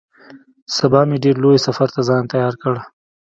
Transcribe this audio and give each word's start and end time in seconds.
سبا 0.77 1.01
مې 1.07 1.17
ډېر 1.23 1.35
لوی 1.43 1.57
سفر 1.67 1.87
ته 1.95 2.01
ځان 2.07 2.23
تيار 2.31 2.53
کړ. 2.63 2.73